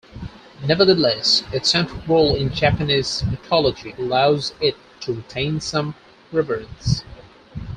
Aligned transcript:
Nevertheless, 0.65 1.43
its 1.53 1.69
central 1.69 2.01
role 2.07 2.33
in 2.33 2.51
Japanese 2.51 3.23
mythology 3.23 3.93
allows 3.99 4.51
it 4.59 4.75
to 5.01 5.13
retain 5.13 5.61
some 5.61 5.93
reverence. 6.31 7.03